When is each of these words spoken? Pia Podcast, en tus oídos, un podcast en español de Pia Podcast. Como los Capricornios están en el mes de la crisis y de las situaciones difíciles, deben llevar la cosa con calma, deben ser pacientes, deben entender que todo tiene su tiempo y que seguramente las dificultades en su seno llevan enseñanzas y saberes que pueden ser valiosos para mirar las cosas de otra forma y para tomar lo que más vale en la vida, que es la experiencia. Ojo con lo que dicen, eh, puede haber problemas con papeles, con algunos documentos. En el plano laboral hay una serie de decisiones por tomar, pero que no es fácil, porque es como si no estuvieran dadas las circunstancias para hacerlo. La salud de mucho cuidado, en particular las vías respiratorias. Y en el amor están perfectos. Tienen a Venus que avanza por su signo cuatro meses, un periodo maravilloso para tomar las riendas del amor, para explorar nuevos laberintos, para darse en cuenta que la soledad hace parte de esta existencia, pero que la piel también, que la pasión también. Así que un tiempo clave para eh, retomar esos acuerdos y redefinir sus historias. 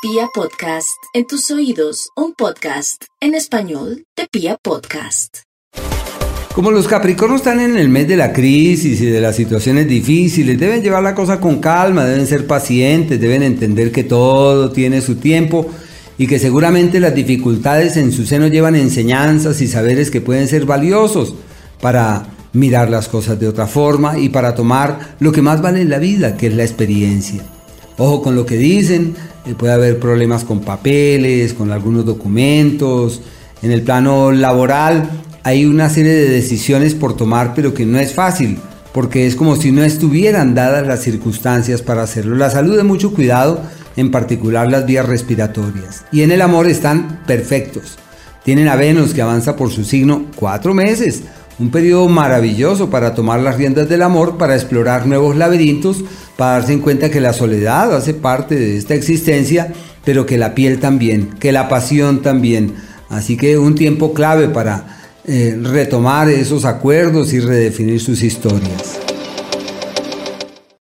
Pia 0.00 0.28
Podcast, 0.32 0.96
en 1.12 1.26
tus 1.26 1.50
oídos, 1.50 2.10
un 2.14 2.32
podcast 2.32 3.02
en 3.20 3.34
español 3.34 4.04
de 4.16 4.28
Pia 4.30 4.56
Podcast. 4.62 5.38
Como 6.54 6.70
los 6.70 6.86
Capricornios 6.86 7.40
están 7.40 7.58
en 7.58 7.76
el 7.76 7.88
mes 7.88 8.06
de 8.06 8.16
la 8.16 8.32
crisis 8.32 9.00
y 9.00 9.06
de 9.06 9.20
las 9.20 9.34
situaciones 9.34 9.88
difíciles, 9.88 10.56
deben 10.56 10.84
llevar 10.84 11.02
la 11.02 11.16
cosa 11.16 11.40
con 11.40 11.58
calma, 11.58 12.04
deben 12.04 12.28
ser 12.28 12.46
pacientes, 12.46 13.20
deben 13.20 13.42
entender 13.42 13.90
que 13.90 14.04
todo 14.04 14.70
tiene 14.70 15.00
su 15.00 15.16
tiempo 15.16 15.68
y 16.16 16.28
que 16.28 16.38
seguramente 16.38 17.00
las 17.00 17.16
dificultades 17.16 17.96
en 17.96 18.12
su 18.12 18.24
seno 18.24 18.46
llevan 18.46 18.76
enseñanzas 18.76 19.60
y 19.62 19.66
saberes 19.66 20.12
que 20.12 20.20
pueden 20.20 20.46
ser 20.46 20.64
valiosos 20.64 21.34
para 21.80 22.24
mirar 22.52 22.88
las 22.88 23.08
cosas 23.08 23.40
de 23.40 23.48
otra 23.48 23.66
forma 23.66 24.16
y 24.16 24.28
para 24.28 24.54
tomar 24.54 25.16
lo 25.18 25.32
que 25.32 25.42
más 25.42 25.60
vale 25.60 25.80
en 25.80 25.90
la 25.90 25.98
vida, 25.98 26.36
que 26.36 26.46
es 26.46 26.54
la 26.54 26.62
experiencia. 26.62 27.42
Ojo 27.98 28.22
con 28.22 28.36
lo 28.36 28.46
que 28.46 28.56
dicen, 28.56 29.14
eh, 29.44 29.54
puede 29.54 29.72
haber 29.72 29.98
problemas 29.98 30.44
con 30.44 30.60
papeles, 30.60 31.52
con 31.52 31.72
algunos 31.72 32.04
documentos. 32.06 33.20
En 33.60 33.72
el 33.72 33.82
plano 33.82 34.30
laboral 34.30 35.10
hay 35.42 35.66
una 35.66 35.90
serie 35.90 36.12
de 36.12 36.28
decisiones 36.28 36.94
por 36.94 37.16
tomar, 37.16 37.54
pero 37.54 37.74
que 37.74 37.84
no 37.84 37.98
es 37.98 38.14
fácil, 38.14 38.58
porque 38.92 39.26
es 39.26 39.34
como 39.34 39.56
si 39.56 39.72
no 39.72 39.82
estuvieran 39.82 40.54
dadas 40.54 40.86
las 40.86 41.02
circunstancias 41.02 41.82
para 41.82 42.02
hacerlo. 42.02 42.36
La 42.36 42.50
salud 42.50 42.76
de 42.76 42.84
mucho 42.84 43.12
cuidado, 43.12 43.62
en 43.96 44.12
particular 44.12 44.70
las 44.70 44.86
vías 44.86 45.06
respiratorias. 45.06 46.04
Y 46.12 46.22
en 46.22 46.30
el 46.30 46.40
amor 46.40 46.68
están 46.68 47.20
perfectos. 47.26 47.98
Tienen 48.44 48.68
a 48.68 48.76
Venus 48.76 49.12
que 49.12 49.22
avanza 49.22 49.56
por 49.56 49.70
su 49.70 49.84
signo 49.84 50.26
cuatro 50.36 50.72
meses, 50.72 51.22
un 51.58 51.70
periodo 51.70 52.08
maravilloso 52.08 52.90
para 52.90 53.14
tomar 53.14 53.40
las 53.40 53.56
riendas 53.56 53.88
del 53.88 54.02
amor, 54.02 54.38
para 54.38 54.54
explorar 54.54 55.06
nuevos 55.06 55.36
laberintos, 55.36 56.04
para 56.36 56.52
darse 56.52 56.72
en 56.72 56.80
cuenta 56.80 57.10
que 57.10 57.20
la 57.20 57.32
soledad 57.32 57.94
hace 57.94 58.14
parte 58.14 58.54
de 58.54 58.76
esta 58.76 58.94
existencia, 58.94 59.72
pero 60.04 60.24
que 60.24 60.38
la 60.38 60.54
piel 60.54 60.78
también, 60.78 61.30
que 61.40 61.52
la 61.52 61.68
pasión 61.68 62.22
también. 62.22 62.74
Así 63.08 63.36
que 63.36 63.58
un 63.58 63.74
tiempo 63.74 64.14
clave 64.14 64.48
para 64.48 64.98
eh, 65.26 65.58
retomar 65.60 66.28
esos 66.28 66.64
acuerdos 66.64 67.32
y 67.32 67.40
redefinir 67.40 68.00
sus 68.00 68.22
historias. 68.22 69.07